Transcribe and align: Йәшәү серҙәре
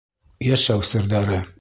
Йәшәү 0.47 0.89
серҙәре 0.95 1.43